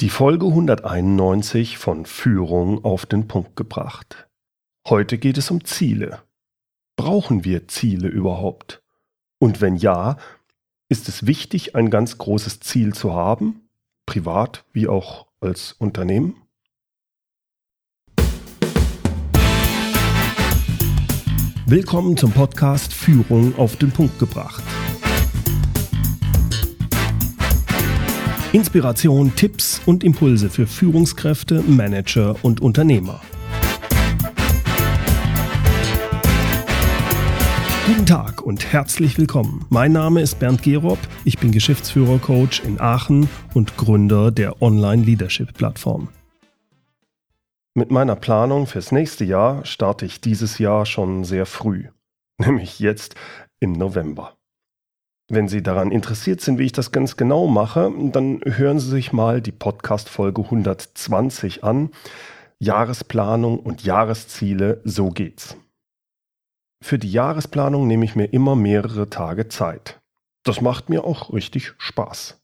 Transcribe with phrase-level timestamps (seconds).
[0.00, 4.28] Die Folge 191 von Führung auf den Punkt gebracht.
[4.86, 6.20] Heute geht es um Ziele.
[6.96, 8.82] Brauchen wir Ziele überhaupt?
[9.38, 10.18] Und wenn ja,
[10.90, 13.70] ist es wichtig, ein ganz großes Ziel zu haben,
[14.04, 16.42] privat wie auch als Unternehmen?
[21.64, 24.62] Willkommen zum Podcast Führung auf den Punkt gebracht.
[28.56, 33.20] Inspiration, Tipps und Impulse für Führungskräfte, Manager und Unternehmer.
[37.86, 39.66] Guten Tag und herzlich willkommen.
[39.68, 46.08] Mein Name ist Bernd Gerob, ich bin Geschäftsführer-Coach in Aachen und Gründer der Online-Leadership-Plattform.
[47.74, 51.88] Mit meiner Planung fürs nächste Jahr starte ich dieses Jahr schon sehr früh,
[52.38, 53.16] nämlich jetzt
[53.60, 54.32] im November.
[55.28, 59.12] Wenn Sie daran interessiert sind, wie ich das ganz genau mache, dann hören Sie sich
[59.12, 61.90] mal die Podcast-Folge 120 an.
[62.60, 65.56] Jahresplanung und Jahresziele, so geht's.
[66.82, 70.00] Für die Jahresplanung nehme ich mir immer mehrere Tage Zeit.
[70.44, 72.40] Das macht mir auch richtig Spaß.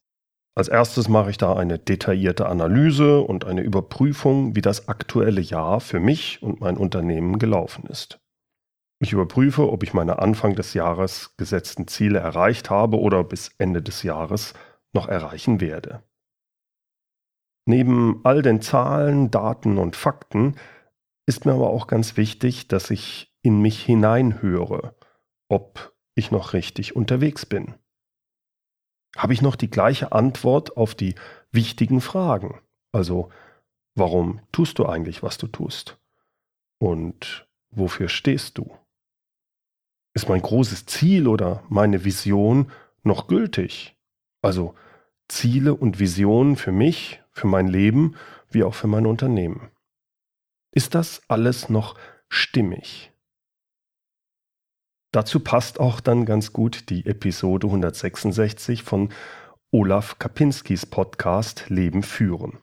[0.55, 5.81] Als erstes mache ich da eine detaillierte Analyse und eine Überprüfung, wie das aktuelle Jahr
[5.81, 8.19] für mich und mein Unternehmen gelaufen ist.
[9.03, 13.83] Ich überprüfe, ob ich meine Anfang des Jahres gesetzten Ziele erreicht habe oder bis Ende
[13.83, 14.55] des Jahres
[14.92, 16.05] noch erreichen werde.
[17.67, 20.55] Neben all den Zahlen, Daten und Fakten
[21.27, 24.95] ist mir aber auch ganz wichtig, dass ich in mich hineinhöre,
[25.48, 27.75] ob ich noch richtig unterwegs bin.
[29.17, 31.17] Habe ich noch die gleiche Antwort auf die
[31.50, 32.61] wichtigen Fragen?
[32.92, 33.30] Also,
[33.97, 35.98] warum tust du eigentlich, was du tust?
[36.78, 38.78] Und wofür stehst du?
[40.15, 42.71] Ist mein großes Ziel oder meine Vision
[43.03, 43.97] noch gültig?
[44.43, 44.75] Also
[45.29, 48.17] Ziele und Visionen für mich, für mein Leben,
[48.51, 49.71] wie auch für mein Unternehmen.
[50.75, 51.97] Ist das alles noch
[52.29, 53.13] stimmig?
[55.13, 59.11] Dazu passt auch dann ganz gut die Episode 166 von
[59.70, 62.59] Olaf Kapinskis Podcast Leben führen.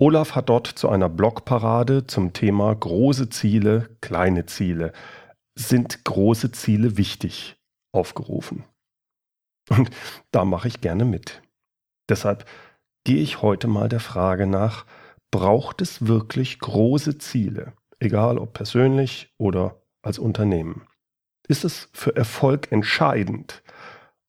[0.00, 4.92] Olaf hat dort zu einer Blogparade zum Thema große Ziele, kleine Ziele
[5.58, 7.56] sind große Ziele wichtig
[7.92, 8.64] aufgerufen.
[9.70, 9.90] Und
[10.30, 11.42] da mache ich gerne mit.
[12.08, 12.48] Deshalb
[13.04, 14.86] gehe ich heute mal der Frage nach,
[15.30, 20.86] braucht es wirklich große Ziele, egal ob persönlich oder als Unternehmen?
[21.48, 23.62] Ist es für Erfolg entscheidend,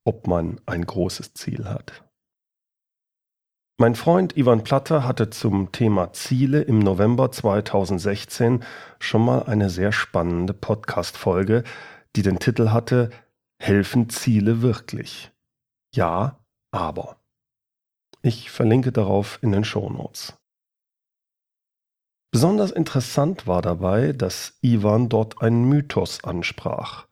[0.04, 2.09] ob man ein großes Ziel hat?
[3.82, 8.66] Mein Freund Ivan Platter hatte zum Thema Ziele im November 2016
[9.00, 11.64] schon mal eine sehr spannende Podcast-Folge,
[12.14, 13.10] die den Titel hatte
[13.58, 15.32] Helfen Ziele wirklich?
[15.96, 17.22] Ja, aber.
[18.22, 20.38] Ich verlinke darauf in den Shownotes.
[22.32, 27.08] Besonders interessant war dabei, dass Ivan dort einen Mythos ansprach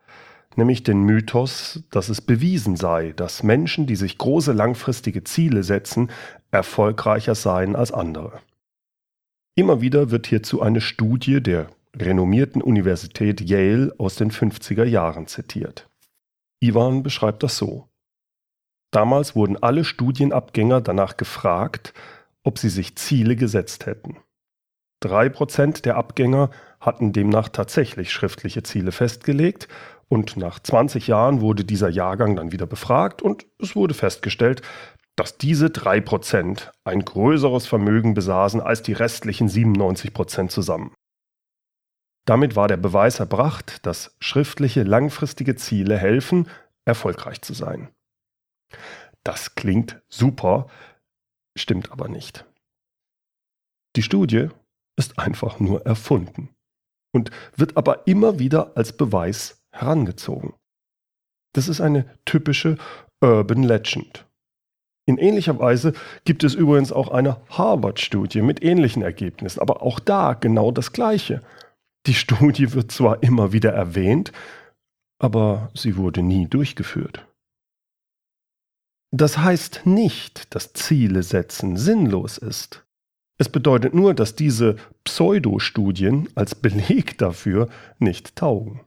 [0.58, 6.12] nämlich den Mythos, dass es bewiesen sei, dass Menschen, die sich große langfristige Ziele setzen,
[6.52, 8.40] erfolgreicher seien als andere.
[9.56, 15.90] Immer wieder wird hierzu eine Studie der renommierten Universität Yale aus den 50er Jahren zitiert.
[16.60, 17.88] Ivan beschreibt das so.
[18.92, 21.94] Damals wurden alle Studienabgänger danach gefragt,
[22.44, 24.18] ob sie sich Ziele gesetzt hätten.
[25.00, 29.68] Drei Prozent der Abgänger hatten demnach tatsächlich schriftliche Ziele festgelegt
[30.10, 34.62] und nach 20 Jahren wurde dieser Jahrgang dann wieder befragt und es wurde festgestellt,
[35.16, 40.94] dass diese 3% ein größeres Vermögen besaßen als die restlichen 97% zusammen.
[42.26, 46.48] Damit war der Beweis erbracht, dass schriftliche langfristige Ziele helfen,
[46.86, 47.90] erfolgreich zu sein.
[49.24, 50.68] Das klingt super,
[51.58, 52.46] stimmt aber nicht.
[53.96, 54.50] Die Studie
[54.98, 56.50] ist einfach nur erfunden
[57.14, 60.54] und wird aber immer wieder als Beweis herangezogen.
[61.54, 62.78] Das ist eine typische
[63.22, 64.26] Urban Legend.
[65.08, 65.94] In ähnlicher Weise
[66.26, 71.42] gibt es übrigens auch eine Harvard-Studie mit ähnlichen Ergebnissen, aber auch da genau das Gleiche.
[72.06, 74.34] Die Studie wird zwar immer wieder erwähnt,
[75.20, 77.26] aber sie wurde nie durchgeführt.
[79.12, 82.86] Das heißt nicht, dass Ziele setzen sinnlos ist.
[83.40, 84.76] Es bedeutet nur, dass diese
[85.06, 87.70] Pseudostudien als Beleg dafür
[88.00, 88.82] nicht taugen.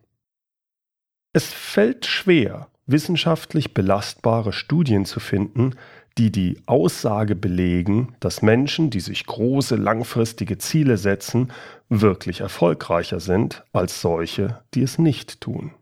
[1.32, 5.76] Es fällt schwer, wissenschaftlich belastbare Studien zu finden,
[6.18, 11.52] die die Aussage belegen, dass Menschen, die sich große langfristige Ziele setzen,
[11.88, 15.72] wirklich erfolgreicher sind als solche, die es nicht tun.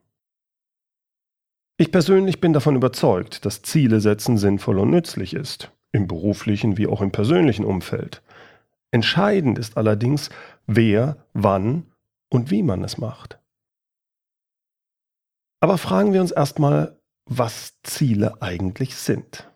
[1.79, 5.73] Ich persönlich bin davon überzeugt, dass Ziele setzen sinnvoll und nützlich ist.
[5.91, 8.21] im beruflichen wie auch im persönlichen Umfeld.
[8.91, 10.29] Entscheidend ist allerdings,
[10.67, 11.87] wer, wann
[12.29, 13.38] und wie man es macht.
[15.61, 19.49] Aber fragen wir uns erstmal, was Ziele eigentlich sind.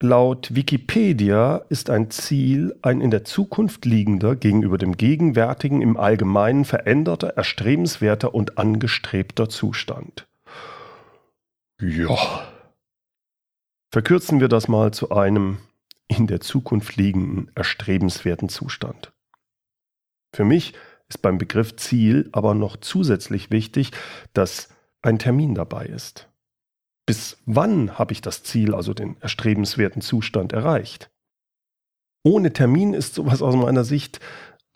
[0.00, 6.64] Laut Wikipedia ist ein Ziel ein in der Zukunft liegender, gegenüber dem gegenwärtigen im Allgemeinen
[6.64, 10.28] veränderter, erstrebenswerter und angestrebter Zustand.
[11.80, 12.16] Ja.
[13.90, 15.58] Verkürzen wir das mal zu einem
[16.06, 19.12] in der Zukunft liegenden, erstrebenswerten Zustand.
[20.32, 20.74] Für mich
[21.08, 23.92] ist beim Begriff Ziel aber noch zusätzlich wichtig,
[24.32, 24.68] dass
[25.02, 26.28] ein Termin dabei ist.
[27.06, 31.10] Bis wann habe ich das Ziel, also den erstrebenswerten Zustand erreicht?
[32.22, 34.20] Ohne Termin ist sowas aus meiner Sicht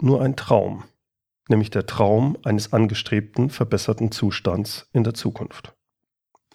[0.01, 0.85] nur ein Traum,
[1.49, 5.75] nämlich der Traum eines angestrebten, verbesserten Zustands in der Zukunft.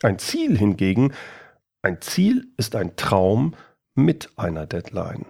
[0.02, 1.14] Ein Ziel hingegen,
[1.84, 3.54] ein Ziel ist ein Traum
[3.94, 5.26] mit einer Deadline.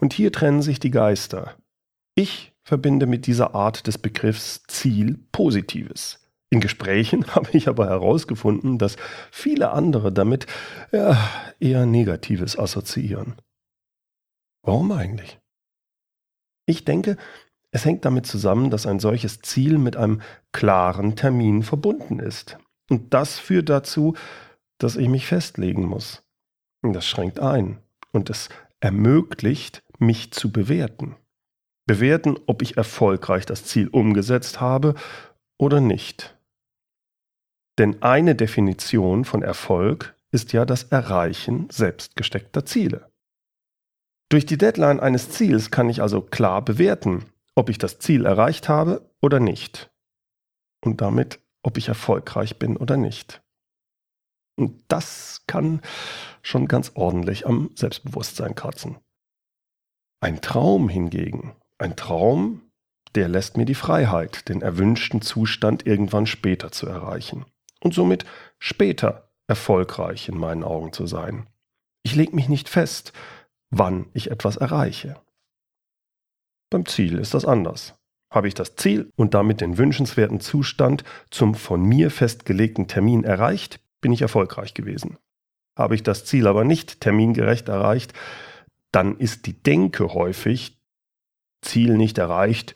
[0.00, 1.56] Und hier trennen sich die Geister.
[2.14, 6.20] Ich verbinde mit dieser Art des Begriffs Ziel Positives.
[6.50, 8.96] In Gesprächen habe ich aber herausgefunden, dass
[9.30, 10.46] viele andere damit
[10.92, 11.16] ja,
[11.60, 13.36] eher Negatives assoziieren.
[14.62, 15.40] Warum eigentlich?
[16.66, 17.16] Ich denke,
[17.72, 20.20] es hängt damit zusammen, dass ein solches Ziel mit einem
[20.52, 22.58] klaren Termin verbunden ist.
[22.90, 24.14] Und das führt dazu,
[24.78, 26.22] dass ich mich festlegen muss.
[26.82, 27.78] Das schränkt ein
[28.12, 28.50] und es
[28.80, 31.16] ermöglicht, mich zu bewerten.
[31.86, 34.94] Bewerten, ob ich erfolgreich das Ziel umgesetzt habe
[35.58, 36.36] oder nicht.
[37.78, 43.10] Denn eine Definition von Erfolg ist ja das Erreichen selbstgesteckter Ziele.
[44.30, 48.68] Durch die Deadline eines Ziels kann ich also klar bewerten, ob ich das Ziel erreicht
[48.68, 49.90] habe oder nicht.
[50.84, 53.42] Und damit, ob ich erfolgreich bin oder nicht.
[54.58, 55.80] Und das kann
[56.42, 58.96] schon ganz ordentlich am Selbstbewusstsein kratzen.
[60.20, 62.62] Ein Traum hingegen, ein Traum,
[63.14, 67.44] der lässt mir die Freiheit, den erwünschten Zustand irgendwann später zu erreichen
[67.80, 68.24] und somit
[68.58, 71.48] später erfolgreich in meinen Augen zu sein.
[72.02, 73.12] Ich lege mich nicht fest,
[73.70, 75.16] wann ich etwas erreiche.
[76.70, 77.94] Beim Ziel ist das anders.
[78.32, 83.80] Habe ich das Ziel und damit den wünschenswerten Zustand zum von mir festgelegten Termin erreicht,
[84.00, 85.18] bin ich erfolgreich gewesen.
[85.76, 88.14] Habe ich das Ziel aber nicht termingerecht erreicht,
[88.90, 90.81] dann ist die Denke häufig
[91.62, 92.74] Ziel nicht erreicht,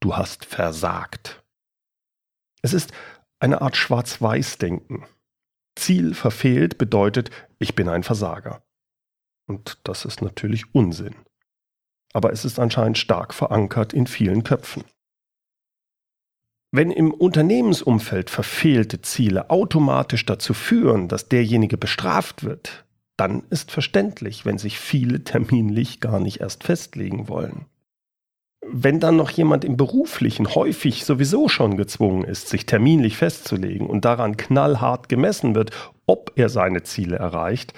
[0.00, 1.42] du hast versagt.
[2.62, 2.92] Es ist
[3.38, 5.06] eine Art Schwarz-Weiß-Denken.
[5.76, 8.62] Ziel verfehlt bedeutet, ich bin ein Versager.
[9.46, 11.14] Und das ist natürlich Unsinn.
[12.12, 14.84] Aber es ist anscheinend stark verankert in vielen Köpfen.
[16.70, 22.84] Wenn im Unternehmensumfeld verfehlte Ziele automatisch dazu führen, dass derjenige bestraft wird,
[23.16, 27.66] dann ist verständlich, wenn sich viele terminlich gar nicht erst festlegen wollen
[28.70, 34.04] wenn dann noch jemand im beruflichen häufig sowieso schon gezwungen ist, sich terminlich festzulegen und
[34.04, 35.70] daran knallhart gemessen wird,
[36.06, 37.72] ob er seine Ziele erreicht,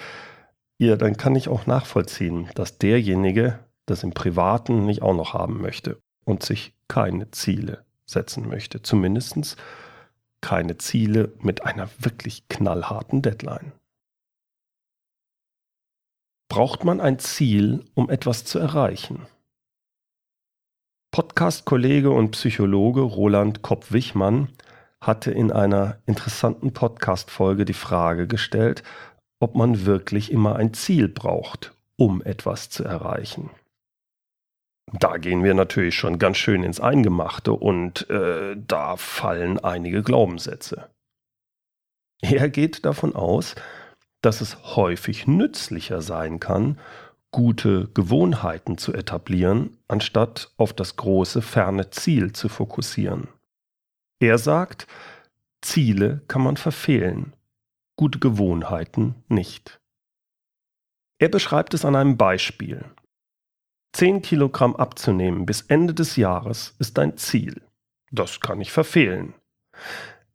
[0.79, 5.61] ja, dann kann ich auch nachvollziehen, dass derjenige das im Privaten nicht auch noch haben
[5.61, 8.81] möchte und sich keine Ziele setzen möchte.
[8.81, 9.57] Zumindest
[10.41, 13.71] keine Ziele mit einer wirklich knallharten Deadline.
[16.49, 19.25] Braucht man ein Ziel, um etwas zu erreichen?
[21.11, 24.49] Podcast-Kollege und Psychologe Roland Kopp-Wichmann
[25.01, 28.83] hatte in einer interessanten Podcast-Folge die Frage gestellt,
[29.39, 33.49] ob man wirklich immer ein Ziel braucht, um etwas zu erreichen.
[34.93, 40.89] Da gehen wir natürlich schon ganz schön ins Eingemachte und äh, da fallen einige Glaubenssätze.
[42.21, 43.55] Er geht davon aus,
[44.21, 46.79] dass es häufig nützlicher sein kann,
[47.37, 53.27] gute Gewohnheiten zu etablieren, anstatt auf das große ferne Ziel zu fokussieren.
[54.19, 54.87] Er sagt,
[55.61, 57.33] Ziele kann man verfehlen,
[57.95, 59.79] gute Gewohnheiten nicht.
[61.19, 62.83] Er beschreibt es an einem Beispiel.
[63.93, 67.61] 10 Kilogramm abzunehmen bis Ende des Jahres ist ein Ziel.
[68.09, 69.35] Das kann ich verfehlen.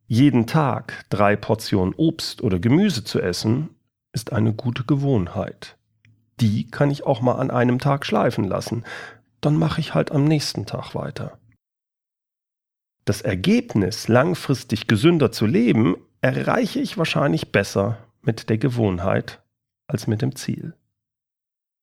[0.07, 3.75] Jeden Tag drei Portionen Obst oder Gemüse zu essen,
[4.13, 5.75] ist eine gute Gewohnheit
[6.39, 8.83] die kann ich auch mal an einem Tag schleifen lassen.
[9.41, 11.37] Dann mache ich halt am nächsten Tag weiter.
[13.05, 19.41] Das Ergebnis, langfristig gesünder zu leben, erreiche ich wahrscheinlich besser mit der Gewohnheit
[19.87, 20.73] als mit dem Ziel.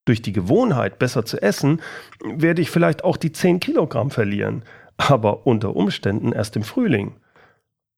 [0.07, 1.83] Durch die Gewohnheit, besser zu essen,
[2.25, 4.64] werde ich vielleicht auch die 10 Kilogramm verlieren,
[4.97, 7.21] aber unter Umständen erst im Frühling.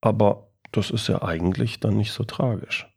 [0.01, 2.92] Aber das ist ja eigentlich dann nicht so tragisch.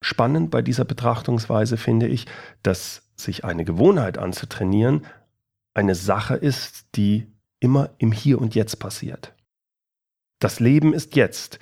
[0.00, 2.26] Spannend bei dieser Betrachtungsweise finde ich,
[2.62, 5.06] dass sich eine Gewohnheit anzutrainieren
[5.78, 7.28] eine Sache ist, die
[7.60, 9.32] immer im Hier und Jetzt passiert.
[10.40, 11.60] Das Leben ist jetzt.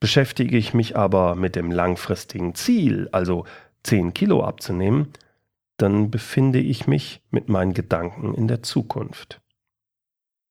[0.00, 3.46] Beschäftige ich mich aber mit dem langfristigen Ziel, also
[3.84, 5.14] 10 Kilo abzunehmen,
[5.78, 9.40] dann befinde ich mich mit meinen Gedanken in der Zukunft.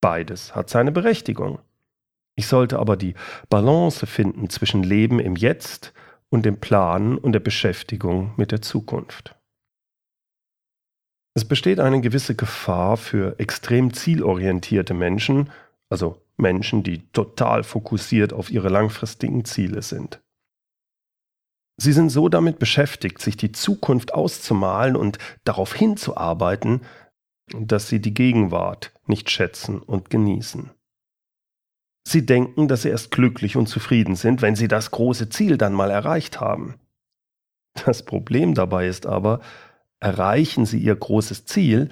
[0.01, 1.59] Beides hat seine Berechtigung.
[2.35, 3.13] Ich sollte aber die
[3.49, 5.93] Balance finden zwischen Leben im Jetzt
[6.33, 9.35] und dem Planen und der Beschäftigung mit der Zukunft.
[11.35, 15.51] Es besteht eine gewisse Gefahr für extrem zielorientierte Menschen,
[15.89, 20.23] also Menschen, die total fokussiert auf ihre langfristigen Ziele sind.
[21.79, 26.81] Sie sind so damit beschäftigt, sich die Zukunft auszumalen und darauf hinzuarbeiten,
[27.55, 30.71] dass sie die Gegenwart nicht schätzen und genießen.
[32.05, 35.73] Sie denken, dass sie erst glücklich und zufrieden sind, wenn sie das große Ziel dann
[35.73, 36.75] mal erreicht haben.
[37.85, 39.39] Das Problem dabei ist aber,
[39.99, 41.89] erreichen sie ihr großes Ziel,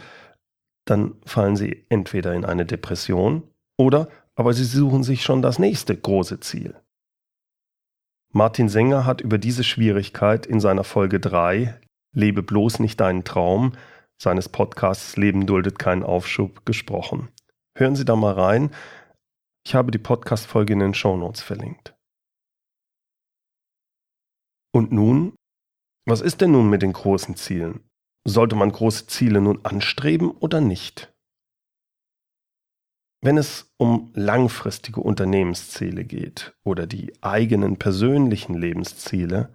[0.86, 3.44] dann fallen sie entweder in eine Depression
[3.77, 6.75] oder aber sie suchen sich schon das nächste große Ziel.
[8.34, 11.80] Martin Sänger hat über diese Schwierigkeit in seiner Folge 3
[12.13, 13.74] Lebe bloß nicht deinen Traum
[14.22, 17.30] seines Podcasts Leben duldet keinen Aufschub gesprochen.
[17.75, 18.70] Hören Sie da mal rein.
[19.65, 21.96] Ich habe die Podcast-Folge in den Shownotes verlinkt.
[24.74, 25.36] Und nun,
[26.06, 27.84] was ist denn nun mit den großen Zielen?
[28.25, 31.13] Sollte man große Ziele nun anstreben oder nicht?
[33.24, 39.53] Wenn es um langfristige Unternehmensziele geht oder die eigenen persönlichen Lebensziele,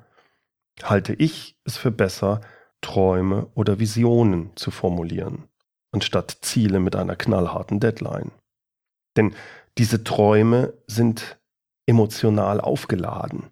[0.82, 2.42] halte ich es für besser,
[2.80, 5.48] Träume oder Visionen zu formulieren,
[5.92, 8.30] anstatt Ziele mit einer knallharten Deadline.
[9.16, 9.34] Denn
[9.78, 11.38] diese Träume sind
[11.86, 13.44] emotional aufgeladen.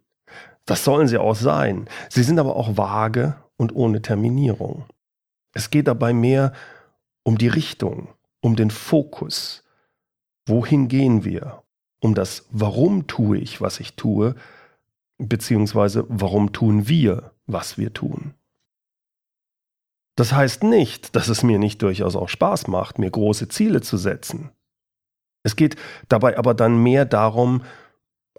[0.67, 1.89] Das sollen sie auch sein.
[2.09, 4.85] Sie sind aber auch vage und ohne Terminierung.
[5.53, 6.53] Es geht dabei mehr
[7.23, 8.09] um die Richtung,
[8.41, 9.65] um den Fokus.
[10.47, 11.63] Wohin gehen wir?
[12.01, 14.35] Um das Warum tue ich, was ich tue,
[15.19, 18.35] beziehungsweise warum tun wir, was wir tun.
[20.17, 23.97] Das heißt nicht, dass es mir nicht durchaus auch Spaß macht, mir große Ziele zu
[23.97, 24.51] setzen.
[25.45, 25.77] Es geht
[26.09, 27.63] dabei aber dann mehr darum,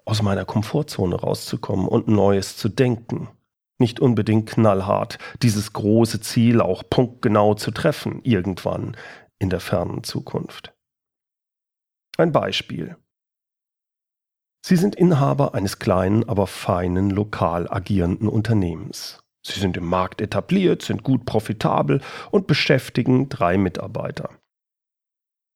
[0.04, 3.28] aus meiner Komfortzone rauszukommen und Neues zu denken,
[3.78, 8.96] nicht unbedingt knallhart, dieses große Ziel auch punktgenau zu treffen, irgendwann
[9.38, 10.74] in der fernen Zukunft.
[12.18, 12.96] Ein Beispiel.
[14.64, 19.20] Sie sind Inhaber eines kleinen, aber feinen, lokal agierenden Unternehmens.
[19.46, 22.00] Sie sind im Markt etabliert, sind gut profitabel
[22.32, 24.30] und beschäftigen drei Mitarbeiter.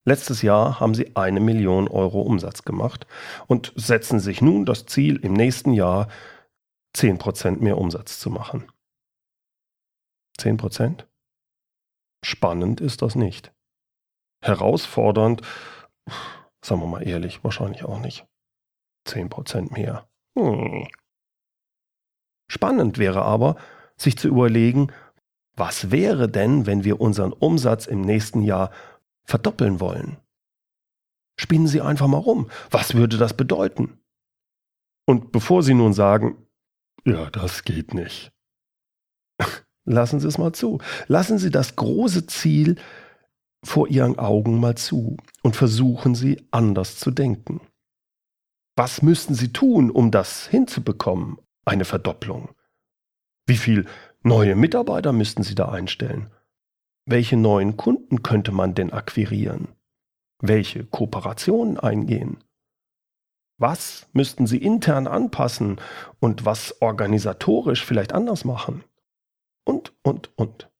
[0.04, 3.07] Letztes Jahr haben sie eine Million Euro Umsatz gemacht
[3.47, 6.09] und setzen sich nun das Ziel, im nächsten Jahr
[6.97, 8.66] 10% mehr Umsatz zu machen.
[10.38, 11.04] 10%?
[12.25, 13.52] Spannend ist das nicht.
[14.42, 15.42] Herausfordernd,
[16.64, 18.26] sagen wir mal ehrlich, wahrscheinlich auch nicht.
[19.07, 20.09] 10% mehr.
[20.38, 20.88] Hm.
[22.50, 23.57] Spannend wäre aber,
[23.97, 24.92] sich zu überlegen,
[25.57, 28.71] was wäre denn, wenn wir unseren Umsatz im nächsten Jahr
[29.30, 30.18] verdoppeln wollen?
[31.38, 32.50] Spinnen Sie einfach mal rum.
[32.70, 33.99] Was würde das bedeuten?
[35.06, 36.46] Und bevor Sie nun sagen,
[37.06, 38.30] ja, das geht nicht.
[39.84, 40.78] Lassen Sie es mal zu.
[41.06, 42.76] Lassen Sie das große Ziel
[43.64, 47.60] vor Ihren Augen mal zu und versuchen Sie anders zu denken.
[48.76, 52.54] Was müssten Sie tun, um das hinzubekommen, eine Verdopplung?
[53.46, 53.87] Wie viele
[54.22, 56.30] neue Mitarbeiter müssten Sie da einstellen?
[57.11, 59.67] Welche neuen Kunden könnte man denn akquirieren?
[60.40, 62.37] Welche Kooperationen eingehen?
[63.59, 65.81] Was müssten Sie intern anpassen
[66.21, 68.85] und was organisatorisch vielleicht anders machen?
[69.64, 70.71] Und, und, und.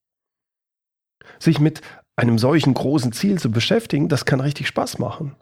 [1.41, 1.81] Sich mit
[2.15, 5.35] einem solchen großen Ziel zu beschäftigen, das kann richtig Spaß machen.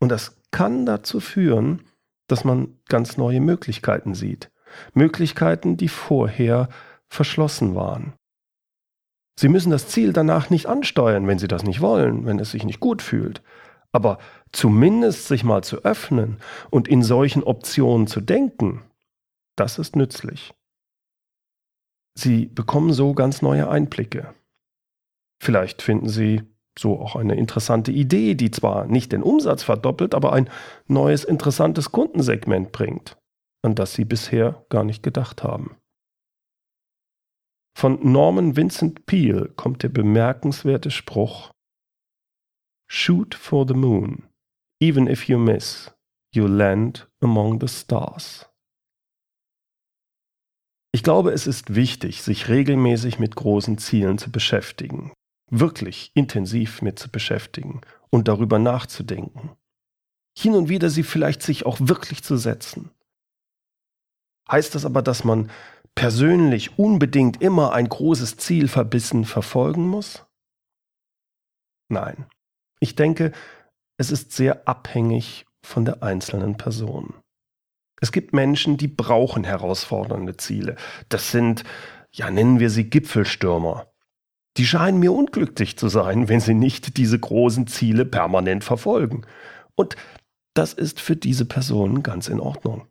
[0.00, 1.84] Und das kann dazu führen,
[2.26, 4.50] dass man ganz neue Möglichkeiten sieht.
[4.94, 6.70] Möglichkeiten, die vorher
[7.10, 8.14] verschlossen waren.
[9.38, 12.64] Sie müssen das Ziel danach nicht ansteuern, wenn Sie das nicht wollen, wenn es sich
[12.64, 13.42] nicht gut fühlt.
[13.92, 14.18] Aber
[14.52, 16.38] zumindest sich mal zu öffnen
[16.70, 18.82] und in solchen Optionen zu denken,
[19.56, 20.54] das ist nützlich.
[22.18, 24.34] Sie bekommen so ganz neue Einblicke.
[25.42, 26.42] Vielleicht finden Sie
[26.78, 30.48] so auch eine interessante Idee, die zwar nicht den Umsatz verdoppelt, aber ein
[30.86, 33.18] neues interessantes Kundensegment bringt,
[33.62, 35.76] an das Sie bisher gar nicht gedacht haben.
[37.74, 41.52] Von Norman Vincent Peale kommt der bemerkenswerte Spruch
[42.88, 44.28] Shoot for the moon.
[44.80, 45.90] Even if you miss,
[46.34, 48.48] you land among the stars.
[50.94, 55.12] Ich glaube, es ist wichtig, sich regelmäßig mit großen Zielen zu beschäftigen,
[55.50, 59.56] wirklich intensiv mit zu beschäftigen und darüber nachzudenken.
[60.36, 62.90] Hin und wieder sie vielleicht sich auch wirklich zu setzen.
[64.50, 65.50] Heißt das aber, dass man
[65.94, 70.24] persönlich unbedingt immer ein großes Ziel verbissen verfolgen muss?
[71.88, 72.26] Nein.
[72.80, 73.32] Ich denke,
[73.98, 77.14] es ist sehr abhängig von der einzelnen Person.
[78.00, 80.74] Es gibt Menschen, die brauchen herausfordernde Ziele.
[81.08, 81.62] Das sind,
[82.10, 83.92] ja, nennen wir sie Gipfelstürmer.
[84.56, 89.24] Die scheinen mir unglücklich zu sein, wenn sie nicht diese großen Ziele permanent verfolgen.
[89.76, 89.96] Und
[90.54, 92.88] das ist für diese Personen ganz in Ordnung.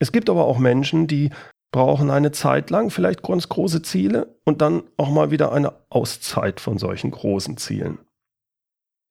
[0.00, 1.30] Es gibt aber auch Menschen, die
[1.72, 6.60] brauchen eine Zeit lang vielleicht ganz große Ziele und dann auch mal wieder eine Auszeit
[6.60, 7.98] von solchen großen Zielen.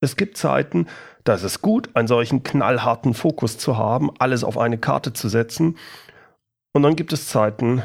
[0.02, 0.88] Es gibt Zeiten,
[1.24, 5.30] da ist es gut, einen solchen knallharten Fokus zu haben, alles auf eine Karte zu
[5.30, 5.78] setzen.
[6.74, 7.82] Und dann gibt es Zeiten,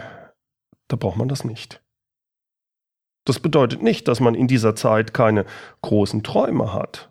[0.88, 1.81] da braucht man das nicht.
[3.25, 5.45] Das bedeutet nicht, dass man in dieser Zeit keine
[5.83, 7.11] großen Träume hat.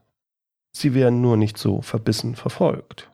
[0.75, 3.11] Sie werden nur nicht so verbissen verfolgt.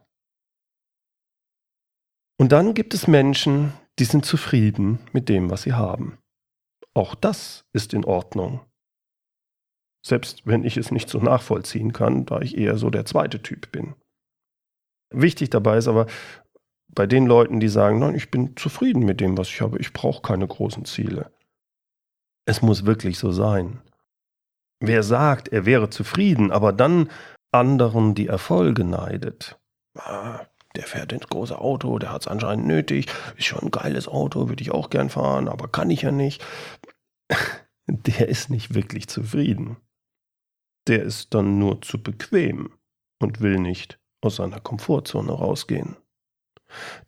[2.40, 6.18] Und dann gibt es Menschen, die sind zufrieden mit dem, was sie haben.
[6.94, 8.62] Auch das ist in Ordnung.
[10.06, 13.72] Selbst wenn ich es nicht so nachvollziehen kann, da ich eher so der zweite Typ
[13.72, 13.96] bin.
[15.12, 16.08] Wichtig dabei ist aber,
[16.94, 19.94] bei den Leuten, die sagen, nein, ich bin zufrieden mit dem, was ich habe, ich
[19.94, 21.32] brauche keine großen Ziele.
[22.46, 23.82] Es muss wirklich so sein.
[24.80, 27.10] Wer sagt, er wäre zufrieden, aber dann
[27.52, 29.60] anderen die Erfolge neidet,
[29.98, 30.46] ah,
[30.76, 34.50] der fährt ins große Auto, der hat es anscheinend nötig, ist schon ein geiles Auto,
[34.50, 36.44] würde ich auch gern fahren, aber kann ich ja nicht.
[37.86, 39.76] Der ist nicht wirklich zufrieden
[40.88, 42.78] der ist dann nur zu bequem
[43.20, 45.98] und will nicht aus seiner Komfortzone rausgehen.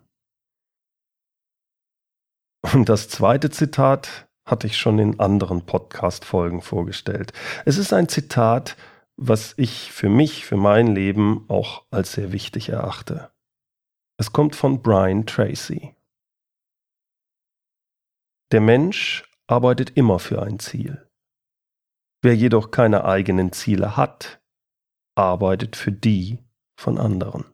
[2.72, 7.32] Und das zweite Zitat hatte ich schon in anderen Podcast-Folgen vorgestellt.
[7.64, 8.76] Es ist ein Zitat,
[9.16, 13.30] was ich für mich, für mein Leben auch als sehr wichtig erachte.
[14.18, 15.94] Es kommt von Brian Tracy.
[18.52, 21.08] Der Mensch arbeitet immer für ein Ziel.
[22.22, 24.40] Wer jedoch keine eigenen Ziele hat,
[25.16, 26.38] arbeitet für die
[26.78, 27.44] von anderen.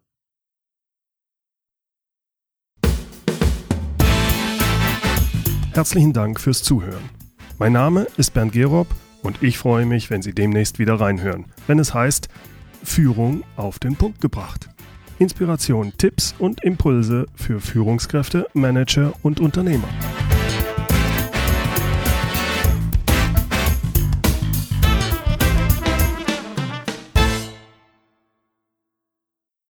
[5.73, 7.09] Herzlichen Dank fürs Zuhören.
[7.59, 8.89] Mein Name ist Bernd Gerob
[9.23, 12.29] und ich freue mich, wenn Sie demnächst wieder reinhören, wenn es heißt
[12.83, 14.69] Führung auf den Punkt gebracht.
[15.19, 19.89] Inspiration, Tipps und Impulse für Führungskräfte, Manager und Unternehmer.